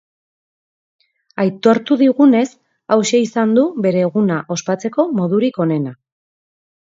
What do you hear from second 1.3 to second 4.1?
Aitortu digunez, hauxe izan du bere